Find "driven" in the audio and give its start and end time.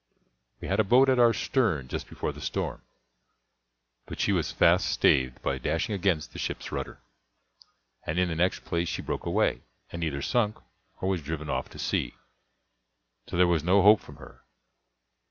11.21-11.51